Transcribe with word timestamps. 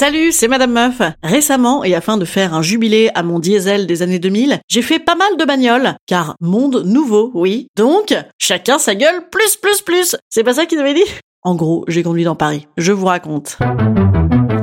Salut, 0.00 0.32
c'est 0.32 0.48
Madame 0.48 0.72
Meuf. 0.72 1.02
Récemment, 1.22 1.84
et 1.84 1.94
afin 1.94 2.16
de 2.16 2.24
faire 2.24 2.54
un 2.54 2.62
jubilé 2.62 3.10
à 3.14 3.22
mon 3.22 3.38
diesel 3.38 3.86
des 3.86 4.00
années 4.00 4.18
2000, 4.18 4.60
j'ai 4.66 4.80
fait 4.80 4.98
pas 4.98 5.14
mal 5.14 5.36
de 5.38 5.44
bagnoles, 5.44 5.94
car 6.06 6.36
monde 6.40 6.84
nouveau, 6.86 7.30
oui. 7.34 7.68
Donc, 7.76 8.14
chacun 8.38 8.78
sa 8.78 8.94
gueule, 8.94 9.28
plus, 9.30 9.58
plus, 9.58 9.82
plus. 9.82 10.16
C'est 10.30 10.42
pas 10.42 10.54
ça 10.54 10.64
qu'il 10.64 10.78
avait 10.78 10.94
dit? 10.94 11.04
En 11.42 11.54
gros, 11.54 11.84
j'ai 11.86 12.02
conduit 12.02 12.24
dans 12.24 12.34
Paris. 12.34 12.66
Je 12.78 12.92
vous 12.92 13.04
raconte. 13.04 13.58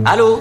Allô? 0.06 0.40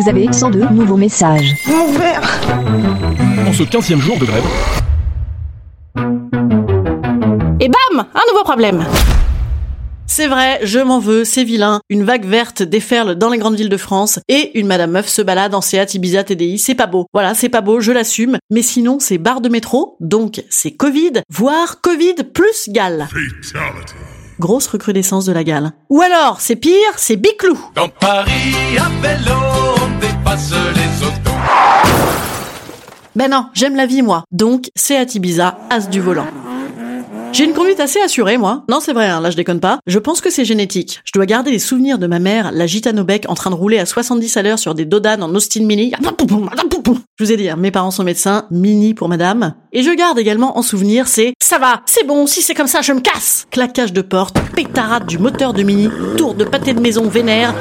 Vous 0.00 0.08
avez 0.08 0.32
102 0.32 0.68
nouveaux 0.68 0.96
messages. 0.96 1.56
En 1.66 3.52
ce 3.52 3.64
15e 3.64 3.98
jour 3.98 4.18
de 4.20 4.24
grève, 4.24 4.44
Et 7.58 7.68
bam 7.68 8.06
Un 8.14 8.32
nouveau 8.32 8.44
problème 8.44 8.86
c'est 10.12 10.26
vrai, 10.26 10.60
je 10.62 10.78
m'en 10.78 10.98
veux, 10.98 11.24
c'est 11.24 11.42
vilain. 11.42 11.80
Une 11.88 12.04
vague 12.04 12.26
verte 12.26 12.62
déferle 12.62 13.14
dans 13.14 13.30
les 13.30 13.38
grandes 13.38 13.56
villes 13.56 13.70
de 13.70 13.78
France 13.78 14.20
et 14.28 14.58
une 14.58 14.66
madame 14.66 14.90
meuf 14.90 15.08
se 15.08 15.22
balade 15.22 15.54
en 15.54 15.62
Seat 15.62 15.94
Ibiza 15.94 16.22
TDI. 16.22 16.58
C'est 16.58 16.74
pas 16.74 16.86
beau. 16.86 17.06
Voilà, 17.14 17.32
c'est 17.32 17.48
pas 17.48 17.62
beau, 17.62 17.80
je 17.80 17.92
l'assume. 17.92 18.36
Mais 18.50 18.60
sinon, 18.60 18.98
c'est 19.00 19.16
barre 19.16 19.40
de 19.40 19.48
métro, 19.48 19.96
donc 20.00 20.44
c'est 20.50 20.72
Covid, 20.72 21.22
voire 21.30 21.80
Covid 21.80 22.16
plus 22.34 22.68
gale. 22.68 23.08
Grosse 24.38 24.66
recrudescence 24.66 25.24
de 25.24 25.32
la 25.32 25.44
gale. 25.44 25.72
Ou 25.88 26.02
alors, 26.02 26.42
c'est 26.42 26.56
pire, 26.56 26.92
c'est 26.98 27.16
Biclou. 27.16 27.58
Dans 27.74 27.88
Paris, 27.88 28.76
à 28.78 28.90
vélo, 29.00 29.38
on 29.76 29.98
dépasse 29.98 30.52
les 30.74 31.06
autos. 31.06 31.38
Ben 33.16 33.30
non, 33.30 33.46
j'aime 33.54 33.76
la 33.76 33.86
vie 33.86 34.02
moi. 34.02 34.24
Donc, 34.30 34.68
Seat 34.76 35.14
Ibiza, 35.14 35.56
as 35.70 35.88
du 35.88 36.00
volant. 36.00 36.26
J'ai 37.32 37.44
une 37.44 37.54
conduite 37.54 37.80
assez 37.80 37.98
assurée, 37.98 38.36
moi. 38.36 38.62
Non, 38.68 38.80
c'est 38.80 38.92
vrai, 38.92 39.06
hein, 39.06 39.22
là 39.22 39.30
je 39.30 39.36
déconne 39.36 39.58
pas. 39.58 39.78
Je 39.86 39.98
pense 39.98 40.20
que 40.20 40.28
c'est 40.28 40.44
génétique. 40.44 41.00
Je 41.06 41.12
dois 41.14 41.24
garder 41.24 41.50
les 41.50 41.58
souvenirs 41.58 41.98
de 41.98 42.06
ma 42.06 42.18
mère, 42.18 42.52
la 42.52 42.66
gitane 42.66 43.00
au 43.00 43.04
bec, 43.04 43.24
en 43.26 43.34
train 43.34 43.48
de 43.48 43.54
rouler 43.54 43.78
à 43.78 43.86
70 43.86 44.36
à 44.36 44.42
l'heure 44.42 44.58
sur 44.58 44.74
des 44.74 44.84
Dodan 44.84 45.22
en 45.22 45.34
Austin 45.34 45.64
Mini. 45.64 45.92
Je 47.18 47.24
vous 47.24 47.32
ai 47.32 47.36
dit, 47.38 47.48
hein, 47.48 47.56
mes 47.56 47.70
parents 47.70 47.90
sont 47.90 48.04
médecins, 48.04 48.46
Mini 48.50 48.92
pour 48.92 49.08
madame. 49.08 49.54
Et 49.72 49.82
je 49.82 49.90
garde 49.90 50.18
également 50.18 50.58
en 50.58 50.62
souvenir 50.62 51.08
c'est 51.08 51.32
ça 51.42 51.58
va, 51.58 51.80
c'est 51.86 52.06
bon, 52.06 52.26
si 52.26 52.42
c'est 52.42 52.54
comme 52.54 52.66
ça, 52.66 52.82
je 52.82 52.92
me 52.92 53.00
casse. 53.00 53.46
Claquage 53.50 53.94
de 53.94 54.02
porte, 54.02 54.38
pétarade 54.54 55.06
du 55.06 55.18
moteur 55.18 55.54
de 55.54 55.62
Mini, 55.62 55.88
tour 56.18 56.34
de 56.34 56.44
pâté 56.44 56.74
de 56.74 56.80
maison 56.80 57.08
vénère. 57.08 57.54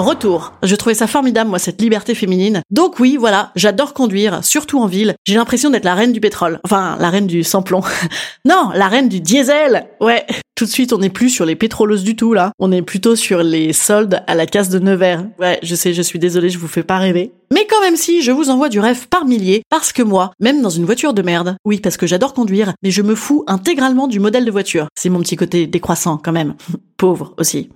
Retour. 0.00 0.54
Je 0.62 0.74
trouvais 0.76 0.94
ça 0.94 1.06
formidable, 1.06 1.50
moi, 1.50 1.58
cette 1.58 1.80
liberté 1.80 2.14
féminine. 2.14 2.62
Donc 2.70 2.98
oui, 2.98 3.18
voilà, 3.18 3.52
j'adore 3.54 3.92
conduire, 3.92 4.42
surtout 4.42 4.80
en 4.80 4.86
ville. 4.86 5.14
J'ai 5.26 5.34
l'impression 5.34 5.68
d'être 5.68 5.84
la 5.84 5.94
reine 5.94 6.12
du 6.12 6.20
pétrole. 6.20 6.58
Enfin, 6.64 6.96
la 6.98 7.10
reine 7.10 7.26
du 7.26 7.44
sans-plomb. 7.44 7.82
non, 8.46 8.70
la 8.74 8.88
reine 8.88 9.10
du 9.10 9.20
diesel. 9.20 9.88
Ouais. 10.00 10.24
Tout 10.54 10.64
de 10.64 10.70
suite, 10.70 10.94
on 10.94 10.98
n'est 10.98 11.10
plus 11.10 11.28
sur 11.28 11.44
les 11.44 11.54
pétroleuses 11.54 12.02
du 12.02 12.16
tout, 12.16 12.32
là. 12.32 12.52
On 12.58 12.72
est 12.72 12.82
plutôt 12.82 13.14
sur 13.14 13.42
les 13.42 13.74
soldes 13.74 14.22
à 14.26 14.34
la 14.34 14.46
casse 14.46 14.70
de 14.70 14.78
Nevers. 14.78 15.26
Ouais, 15.38 15.58
je 15.62 15.74
sais, 15.74 15.92
je 15.92 16.02
suis 16.02 16.18
désolée, 16.18 16.48
je 16.48 16.58
vous 16.58 16.68
fais 16.68 16.82
pas 16.82 16.98
rêver. 16.98 17.32
Mais 17.52 17.66
quand 17.68 17.80
même 17.80 17.96
si, 17.96 18.22
je 18.22 18.30
vous 18.30 18.48
envoie 18.48 18.70
du 18.70 18.80
rêve 18.80 19.06
par 19.08 19.26
milliers, 19.26 19.62
parce 19.68 19.92
que 19.92 20.02
moi, 20.02 20.32
même 20.40 20.62
dans 20.62 20.70
une 20.70 20.84
voiture 20.84 21.12
de 21.14 21.22
merde, 21.22 21.56
oui, 21.66 21.80
parce 21.80 21.96
que 21.96 22.06
j'adore 22.06 22.32
conduire, 22.32 22.72
mais 22.82 22.90
je 22.90 23.02
me 23.02 23.14
fous 23.14 23.44
intégralement 23.46 24.06
du 24.06 24.20
modèle 24.20 24.44
de 24.44 24.50
voiture. 24.50 24.88
C'est 24.94 25.10
mon 25.10 25.20
petit 25.20 25.36
côté 25.36 25.66
décroissant, 25.66 26.16
quand 26.16 26.32
même. 26.32 26.54
Pauvre 26.96 27.34
aussi. 27.38 27.70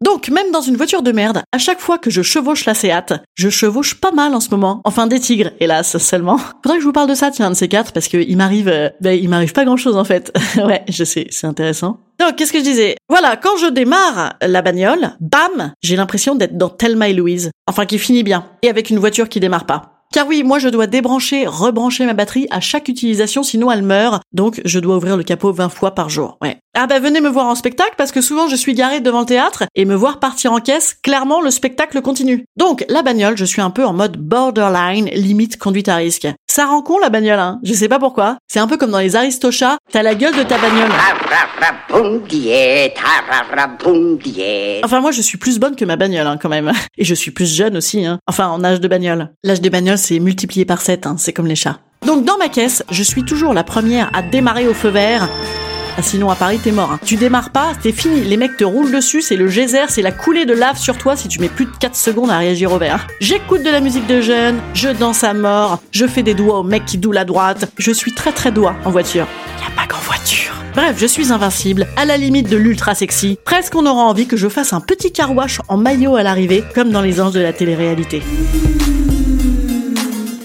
Donc, 0.00 0.28
même 0.28 0.50
dans 0.52 0.60
une 0.60 0.76
voiture 0.76 1.02
de 1.02 1.12
merde, 1.12 1.42
à 1.52 1.58
chaque 1.58 1.80
fois 1.80 1.98
que 1.98 2.10
je 2.10 2.22
chevauche 2.22 2.64
la 2.64 2.74
Seat, 2.74 3.14
je 3.34 3.48
chevauche 3.48 3.94
pas 3.94 4.12
mal 4.12 4.34
en 4.34 4.40
ce 4.40 4.50
moment. 4.50 4.80
Enfin, 4.84 5.06
des 5.06 5.20
tigres, 5.20 5.50
hélas, 5.60 5.98
seulement. 5.98 6.38
Faudrait 6.62 6.76
que 6.76 6.82
je 6.82 6.86
vous 6.86 6.92
parle 6.92 7.08
de 7.08 7.14
ça, 7.14 7.30
tiens, 7.30 7.50
de 7.50 7.56
ces 7.56 7.68
quatre, 7.68 7.92
parce 7.92 8.08
que 8.08 8.18
il 8.18 8.36
m'arrive, 8.36 8.68
euh, 8.68 8.90
ben, 9.00 9.18
il 9.18 9.28
m'arrive 9.28 9.52
pas 9.52 9.64
grand 9.64 9.76
chose, 9.76 9.96
en 9.96 10.04
fait. 10.04 10.32
ouais, 10.56 10.84
je 10.88 11.04
sais, 11.04 11.26
c'est 11.30 11.46
intéressant. 11.46 12.00
Donc, 12.20 12.36
qu'est-ce 12.36 12.52
que 12.52 12.58
je 12.58 12.64
disais? 12.64 12.96
Voilà, 13.08 13.36
quand 13.36 13.56
je 13.60 13.66
démarre 13.66 14.34
la 14.42 14.62
bagnole, 14.62 15.16
bam, 15.20 15.72
j'ai 15.82 15.96
l'impression 15.96 16.34
d'être 16.34 16.56
dans 16.56 16.68
Thelma 16.68 17.08
et 17.08 17.14
Louise. 17.14 17.50
Enfin, 17.66 17.86
qui 17.86 17.98
finit 17.98 18.24
bien. 18.24 18.44
Et 18.62 18.68
avec 18.68 18.90
une 18.90 18.98
voiture 18.98 19.28
qui 19.28 19.40
démarre 19.40 19.66
pas. 19.66 19.97
Car 20.12 20.26
oui, 20.26 20.42
moi 20.42 20.58
je 20.58 20.68
dois 20.68 20.86
débrancher, 20.86 21.46
rebrancher 21.46 22.06
ma 22.06 22.14
batterie 22.14 22.46
à 22.50 22.60
chaque 22.60 22.88
utilisation, 22.88 23.42
sinon 23.42 23.70
elle 23.70 23.82
meurt. 23.82 24.22
Donc 24.32 24.60
je 24.64 24.80
dois 24.80 24.96
ouvrir 24.96 25.16
le 25.16 25.22
capot 25.22 25.52
20 25.52 25.68
fois 25.68 25.94
par 25.94 26.08
jour. 26.08 26.38
Ouais. 26.40 26.56
Ah 26.74 26.86
bah 26.86 26.98
venez 26.98 27.20
me 27.20 27.28
voir 27.28 27.46
en 27.46 27.54
spectacle 27.54 27.94
parce 27.98 28.12
que 28.12 28.20
souvent 28.20 28.48
je 28.48 28.56
suis 28.56 28.72
garée 28.74 29.00
devant 29.00 29.20
le 29.20 29.26
théâtre 29.26 29.64
et 29.74 29.84
me 29.84 29.94
voir 29.94 30.18
partir 30.18 30.52
en 30.52 30.60
caisse, 30.60 30.96
clairement 31.02 31.40
le 31.40 31.50
spectacle 31.50 32.00
continue. 32.00 32.44
Donc 32.56 32.84
la 32.88 33.02
bagnole, 33.02 33.36
je 33.36 33.44
suis 33.44 33.60
un 33.60 33.70
peu 33.70 33.84
en 33.84 33.92
mode 33.92 34.16
borderline, 34.16 35.06
limite 35.06 35.58
conduite 35.58 35.88
à 35.88 35.96
risque. 35.96 36.28
Ça 36.58 36.66
rend 36.66 36.82
con 36.82 36.98
la 36.98 37.08
bagnole, 37.08 37.38
hein. 37.38 37.60
Je 37.62 37.72
sais 37.72 37.86
pas 37.86 38.00
pourquoi. 38.00 38.36
C'est 38.48 38.58
un 38.58 38.66
peu 38.66 38.76
comme 38.76 38.90
dans 38.90 38.98
les 38.98 39.14
Aristochats, 39.14 39.76
t'as 39.92 40.02
la 40.02 40.16
gueule 40.16 40.34
de 40.34 40.42
ta 40.42 40.58
bagnole. 40.58 40.90
Enfin 44.82 45.00
moi 45.00 45.12
je 45.12 45.22
suis 45.22 45.38
plus 45.38 45.60
bonne 45.60 45.76
que 45.76 45.84
ma 45.84 45.94
bagnole 45.94 46.26
hein, 46.26 46.36
quand 46.36 46.48
même. 46.48 46.72
Et 46.98 47.04
je 47.04 47.14
suis 47.14 47.30
plus 47.30 47.54
jeune 47.54 47.76
aussi, 47.76 48.04
hein. 48.04 48.18
Enfin 48.26 48.48
en 48.48 48.64
âge 48.64 48.80
de 48.80 48.88
bagnole. 48.88 49.30
L'âge 49.44 49.60
des 49.60 49.70
bagnoles 49.70 49.98
c'est 49.98 50.18
multiplié 50.18 50.64
par 50.64 50.80
7, 50.80 51.06
hein. 51.06 51.14
c'est 51.16 51.32
comme 51.32 51.46
les 51.46 51.54
chats. 51.54 51.78
Donc 52.04 52.24
dans 52.24 52.38
ma 52.38 52.48
caisse, 52.48 52.82
je 52.90 53.04
suis 53.04 53.22
toujours 53.22 53.54
la 53.54 53.62
première 53.62 54.10
à 54.12 54.22
démarrer 54.22 54.66
au 54.66 54.74
feu 54.74 54.88
vert. 54.88 55.28
Ah, 55.98 56.02
sinon 56.02 56.30
à 56.30 56.36
Paris 56.36 56.60
t'es 56.62 56.70
mort. 56.70 56.92
hein. 56.92 57.00
Tu 57.04 57.16
démarres 57.16 57.50
pas, 57.50 57.72
t'es 57.82 57.90
fini. 57.90 58.20
Les 58.22 58.36
mecs 58.36 58.56
te 58.56 58.62
roulent 58.62 58.92
dessus, 58.92 59.20
c'est 59.20 59.34
le 59.34 59.48
geyser, 59.48 59.86
c'est 59.88 60.00
la 60.00 60.12
coulée 60.12 60.44
de 60.46 60.52
lave 60.54 60.78
sur 60.78 60.96
toi 60.96 61.16
si 61.16 61.26
tu 61.26 61.40
mets 61.40 61.48
plus 61.48 61.64
de 61.64 61.72
4 61.80 61.96
secondes 61.96 62.30
à 62.30 62.38
réagir 62.38 62.72
au 62.72 62.78
vert. 62.78 63.08
J'écoute 63.20 63.64
de 63.64 63.70
la 63.70 63.80
musique 63.80 64.06
de 64.06 64.20
jeunes, 64.20 64.60
je 64.74 64.90
danse 64.90 65.24
à 65.24 65.34
mort, 65.34 65.80
je 65.90 66.06
fais 66.06 66.22
des 66.22 66.34
doigts 66.34 66.60
au 66.60 66.62
mec 66.62 66.84
qui 66.84 66.98
doule 66.98 67.18
à 67.18 67.24
droite. 67.24 67.68
Je 67.78 67.90
suis 67.90 68.12
très 68.14 68.30
très 68.30 68.52
doigt 68.52 68.76
en 68.84 68.90
voiture. 68.90 69.26
Y 69.60 69.72
a 69.72 69.74
pas 69.74 69.88
qu'en 69.88 69.98
voiture. 69.98 70.52
Bref, 70.74 70.94
je 70.98 71.06
suis 71.06 71.32
invincible, 71.32 71.88
à 71.96 72.04
la 72.04 72.16
limite 72.16 72.48
de 72.48 72.56
l'ultra 72.56 72.94
sexy. 72.94 73.36
Presque 73.44 73.74
on 73.74 73.84
aura 73.84 74.02
envie 74.04 74.28
que 74.28 74.36
je 74.36 74.48
fasse 74.48 74.72
un 74.72 74.80
petit 74.80 75.10
carouache 75.10 75.60
en 75.66 75.76
maillot 75.76 76.14
à 76.14 76.22
l'arrivée, 76.22 76.62
comme 76.76 76.90
dans 76.90 77.02
les 77.02 77.20
anges 77.20 77.32
de 77.32 77.40
la 77.40 77.52
télé-réalité. 77.52 78.22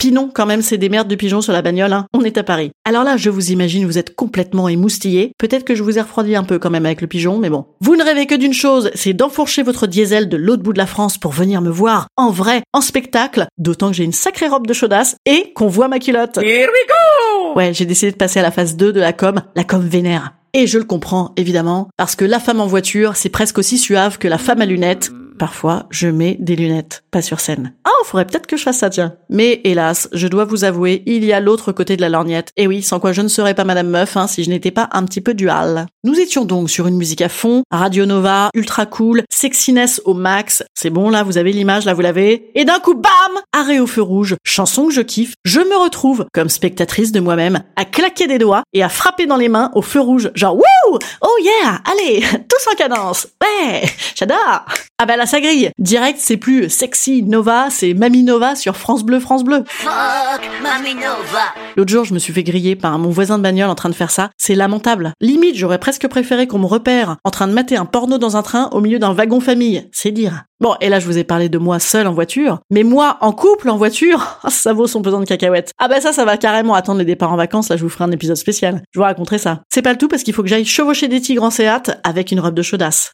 Pinon, 0.04 0.30
quand 0.34 0.46
même, 0.46 0.62
c'est 0.62 0.78
des 0.78 0.90
merdes 0.90 1.08
de 1.08 1.16
pigeons 1.16 1.40
sur 1.40 1.54
la 1.54 1.62
bagnole, 1.62 1.94
hein. 1.94 2.08
On 2.14 2.26
est 2.26 2.38
à 2.38 2.44
Paris. 2.44 2.72
Alors 2.84 3.06
là, 3.06 3.16
je 3.16 3.30
vous 3.30 3.52
imagine, 3.52 3.86
vous 3.86 3.98
êtes 3.98 4.18
complètement 4.18 4.68
émoustillé. 4.68 5.32
Peut-être 5.38 5.64
que 5.64 5.76
je 5.76 5.82
vous 5.82 5.98
ai 5.98 6.02
refroidi 6.02 6.36
un 6.36 6.44
peu 6.44 6.60
quand 6.60 6.70
même 6.70 6.86
avec 6.86 7.00
le 7.00 7.08
pigeon, 7.08 7.38
mais 7.38 7.50
bon. 7.50 7.68
Vous 7.80 7.96
ne 7.96 8.04
rêvez 8.04 8.26
que 8.26 8.36
d'une 8.36 8.52
chose, 8.52 8.92
c'est 8.96 9.14
d'enfourcher 9.14 9.64
votre 9.64 9.88
diesel 9.88 10.28
de 10.28 10.36
l'autre 10.36 10.62
bout 10.62 10.74
de 10.74 10.78
la 10.78 10.88
France 10.88 11.18
pour 11.18 11.32
venir 11.32 11.62
me 11.62 11.70
voir 11.70 12.08
en 12.18 12.32
vrai, 12.32 12.64
en 12.74 12.82
spectacle, 12.82 13.46
d'autant 13.58 13.92
que 13.92 13.96
j'ai 13.96 14.04
une 14.04 14.12
sacrée 14.12 14.50
robe 14.50 14.68
de 14.68 14.74
chaudasse 14.74 15.16
et 15.26 15.54
qu'on 15.54 15.68
voit 15.68 15.88
ma 15.88 16.00
culotte. 16.00 16.36
Here 16.36 16.68
we 16.68 16.86
go 16.90 17.54
Ouais, 17.56 17.74
j'ai 17.74 17.86
décidé 17.86 18.12
de 18.12 18.18
passer 18.18 18.42
à 18.42 18.44
la 18.44 18.52
phase 18.52 18.76
2 18.76 18.92
de 18.92 19.00
la 19.00 19.14
com, 19.14 19.42
la 19.56 19.64
com 19.64 19.88
vénère. 19.88 20.34
Et 20.54 20.68
je 20.68 20.80
le 20.80 20.84
comprends, 20.84 21.32
évidemment, 21.38 21.88
parce 21.96 22.18
que 22.18 22.26
la 22.26 22.42
femme 22.42 22.60
en 22.60 22.68
voiture, 22.68 23.16
c'est 23.16 23.30
presque 23.30 23.58
aussi 23.58 23.78
suave 23.78 24.18
que 24.18 24.28
la 24.28 24.38
femme 24.38 24.60
à 24.60 24.66
lunettes. 24.66 25.12
Parfois, 25.38 25.88
je 25.90 26.08
mets 26.08 26.38
des 26.40 26.56
lunettes, 26.56 27.04
pas 27.12 27.22
sur 27.22 27.40
scène. 27.40 27.74
Ah, 27.86 27.90
faudrait 28.06 28.26
peut-être 28.26 28.48
que 28.48 28.58
je 28.58 28.64
fasse 28.64 28.78
ça, 28.78 28.90
tiens. 28.90 29.16
Mais 29.30 29.62
hélas, 29.64 30.10
je 30.14 30.28
dois 30.28 30.46
vous 30.46 30.64
avouer, 30.64 31.04
il 31.06 31.26
y 31.26 31.34
a 31.34 31.40
l'autre 31.40 31.72
côté 31.72 31.96
de 31.96 32.02
la 32.02 32.10
lorgnette. 32.10 32.52
Et 32.58 32.68
oui, 32.68 32.82
sans 32.82 33.00
quoi 33.00 33.12
je 33.12 33.22
ne 33.22 33.28
serais 33.28 33.54
pas 33.54 33.64
Madame 33.64 33.90
Meuf, 33.90 34.18
hein, 34.18 34.28
si 34.28 34.44
je 34.44 34.50
n'étais 34.50 34.72
pas 34.72 34.90
un 34.92 35.04
petit 35.06 35.22
peu 35.22 35.34
dual. 35.34 35.88
Nous 36.04 36.20
étions 36.20 36.46
donc 36.46 36.70
sur 36.70 36.88
une 36.88 36.98
musique 36.98 37.22
à 37.22 37.30
fond, 37.30 37.64
Radio 37.72 38.06
Nova, 38.06 38.50
ultra 38.54 38.86
cool, 38.86 39.24
sexiness 39.32 40.02
au 40.06 40.14
max. 40.14 40.64
C'est 40.74 40.90
bon, 40.90 41.10
là, 41.10 41.24
vous 41.24 41.38
avez 41.38 41.52
l'image, 41.52 41.86
là, 41.86 41.94
vous 41.94 42.02
l'avez. 42.02 42.52
Et 42.56 42.66
d'un 42.66 42.80
coup, 42.80 42.94
bam 42.94 43.12
Arrêt 43.54 43.80
au 43.80 43.88
feu 43.88 44.02
rouge, 44.02 44.36
chanson 44.44 44.88
que 44.88 44.94
je 44.94 45.02
kiffe, 45.02 45.36
je 45.46 45.60
me 45.60 45.78
retrouve, 45.82 46.26
comme 46.34 46.50
spectatrice 46.50 47.12
de 47.12 47.20
moi-même, 47.20 47.64
à 47.76 47.86
claquer 47.86 48.28
des 48.28 48.40
doigts 48.40 48.64
et 48.74 48.84
à 48.84 48.90
frapper 48.90 49.26
dans 49.26 49.38
les 49.38 49.50
mains 49.50 49.72
au 49.76 49.82
feu 49.82 50.00
rouge, 50.00 50.32
genre, 50.36 50.56
wouh 50.56 51.00
Oh 51.22 51.38
yeah 51.42 51.82
Allez, 51.92 52.22
tous 52.50 52.72
en 52.72 52.76
cadence 52.76 53.28
Ouais 53.42 53.84
J'adore 54.16 54.66
Ah 54.98 55.06
bah 55.06 55.18
là, 55.24 55.28
ça 55.28 55.40
grille. 55.40 55.72
Direct, 55.80 56.20
c'est 56.22 56.36
plus 56.36 56.70
sexy 56.70 57.24
Nova, 57.24 57.68
c'est 57.70 57.94
Mamie 57.94 58.24
Nova 58.24 58.56
sur 58.56 58.76
France 58.76 59.06
Bleu, 59.06 59.22
France 59.22 59.46
Bleu. 59.46 59.64
Fuck 59.68 60.42
Mamie 60.62 60.96
Nova. 60.96 61.54
L'autre 61.78 61.94
jour, 61.94 62.04
je 62.04 62.14
me 62.14 62.20
suis 62.20 62.34
fait 62.34 62.44
griller 62.44 62.76
par 62.76 63.00
mon 63.00 63.10
voisin 63.10 63.38
de 63.38 63.44
bagnole 63.44 63.70
en 63.70 63.76
train 63.76 63.88
de 63.88 63.96
faire 63.96 64.12
ça. 64.12 64.32
C'est 64.38 64.54
lamentable. 64.54 65.14
Limite, 65.22 65.56
j'aurais 65.56 65.80
presque 65.80 66.10
préféré 66.10 66.46
qu'on 66.46 66.60
me 66.60 66.66
repère 66.66 67.16
en 67.24 67.30
train 67.30 67.48
de 67.48 67.54
mater 67.54 67.78
un 67.78 67.86
porno 67.86 68.18
dans 68.18 68.36
un 68.36 68.42
train 68.42 68.68
au 68.74 68.82
milieu 68.82 69.00
d'un 69.00 69.14
wagon 69.14 69.40
famille. 69.40 69.88
C'est 69.94 70.12
dire. 70.12 70.44
Bon, 70.60 70.76
et 70.82 70.90
là, 70.90 71.00
je 71.00 71.06
vous 71.06 71.18
ai 71.18 71.24
parlé 71.24 71.48
de 71.48 71.58
moi 71.58 71.80
seul 71.80 72.06
en 72.06 72.14
voiture. 72.14 72.60
Mais 72.70 72.84
moi, 72.84 73.18
en 73.22 73.32
couple, 73.32 73.70
en 73.70 73.78
voiture, 73.78 74.40
ça 74.50 74.74
vaut 74.74 74.88
son 74.88 75.02
pesant 75.02 75.22
de 75.22 75.26
cacahuètes. 75.26 75.72
Ah 75.78 75.88
bah 75.88 76.02
ça, 76.02 76.12
ça 76.12 76.26
va 76.26 76.36
carrément 76.36 76.74
attendre 76.74 77.00
les 77.00 77.06
départs 77.06 77.32
en 77.32 77.38
vacances. 77.38 77.70
Là, 77.70 77.78
je 77.78 77.84
vous 77.84 77.90
ferai 77.90 78.04
un 78.04 78.12
épisode 78.12 78.36
spécial. 78.36 78.82
Je 78.92 79.00
vous 79.00 79.06
raconterai 79.06 79.38
ça. 79.38 79.62
C'est 79.74 79.82
pas 79.82 79.94
le 79.94 79.98
tout 79.98 80.10
parce 80.10 80.24
qu'il 80.24 80.34
faut 80.34 80.44
que 80.44 80.50
j'aille 80.50 80.66
chevaucher 80.66 81.08
des 81.08 81.22
tigres 81.22 81.44
en 81.44 81.50
Seat 81.50 81.98
avec 82.04 82.34
une 82.34 82.42
robe 82.42 82.56
de 82.56 82.62
chaudasse. 82.62 83.14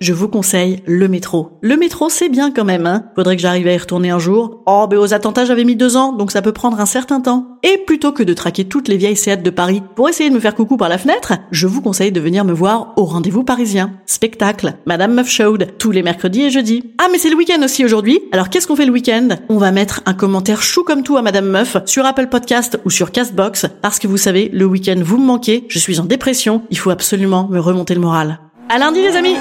Je 0.00 0.14
vous 0.14 0.28
conseille 0.28 0.82
le 0.86 1.08
métro. 1.08 1.58
Le 1.60 1.76
métro, 1.76 2.08
c'est 2.08 2.30
bien 2.30 2.52
quand 2.52 2.64
même, 2.64 2.86
hein. 2.86 3.04
Faudrait 3.14 3.36
que 3.36 3.42
j'arrive 3.42 3.66
à 3.66 3.74
y 3.74 3.76
retourner 3.76 4.08
un 4.08 4.18
jour. 4.18 4.62
Oh, 4.64 4.86
mais 4.90 4.96
aux 4.96 5.12
attentats, 5.12 5.44
j'avais 5.44 5.64
mis 5.64 5.76
deux 5.76 5.98
ans, 5.98 6.14
donc 6.14 6.30
ça 6.30 6.40
peut 6.40 6.54
prendre 6.54 6.80
un 6.80 6.86
certain 6.86 7.20
temps. 7.20 7.58
Et 7.62 7.76
plutôt 7.86 8.10
que 8.10 8.22
de 8.22 8.32
traquer 8.32 8.64
toutes 8.64 8.88
les 8.88 8.96
vieilles 8.96 9.14
séates 9.14 9.42
de 9.42 9.50
Paris 9.50 9.82
pour 9.96 10.08
essayer 10.08 10.30
de 10.30 10.34
me 10.34 10.40
faire 10.40 10.54
coucou 10.54 10.78
par 10.78 10.88
la 10.88 10.96
fenêtre, 10.96 11.34
je 11.50 11.66
vous 11.66 11.82
conseille 11.82 12.12
de 12.12 12.20
venir 12.20 12.46
me 12.46 12.54
voir 12.54 12.94
au 12.96 13.04
rendez-vous 13.04 13.44
parisien. 13.44 13.92
Spectacle, 14.06 14.72
Madame 14.86 15.12
Meuf 15.12 15.28
Showed, 15.28 15.76
tous 15.76 15.90
les 15.90 16.02
mercredis 16.02 16.44
et 16.44 16.50
jeudis. 16.50 16.82
Ah, 16.96 17.08
mais 17.12 17.18
c'est 17.18 17.28
le 17.28 17.36
week-end 17.36 17.62
aussi 17.62 17.84
aujourd'hui. 17.84 18.20
Alors 18.32 18.48
qu'est-ce 18.48 18.66
qu'on 18.66 18.76
fait 18.76 18.86
le 18.86 18.92
week-end? 18.92 19.28
On 19.50 19.58
va 19.58 19.70
mettre 19.70 20.00
un 20.06 20.14
commentaire 20.14 20.62
chou 20.62 20.82
comme 20.82 21.02
tout 21.02 21.18
à 21.18 21.22
Madame 21.22 21.50
Meuf 21.50 21.76
sur 21.84 22.06
Apple 22.06 22.28
Podcast 22.28 22.80
ou 22.86 22.90
sur 22.90 23.12
Castbox, 23.12 23.66
parce 23.82 23.98
que 23.98 24.06
vous 24.06 24.16
savez, 24.16 24.48
le 24.50 24.64
week-end 24.64 24.98
vous 25.04 25.18
me 25.18 25.26
manquez, 25.26 25.66
je 25.68 25.78
suis 25.78 26.00
en 26.00 26.06
dépression, 26.06 26.62
il 26.70 26.78
faut 26.78 26.88
absolument 26.88 27.48
me 27.50 27.60
remonter 27.60 27.92
le 27.92 28.00
moral. 28.00 28.40
À 28.70 28.78
lundi 28.78 29.02
les 29.02 29.16
amis 29.16 29.36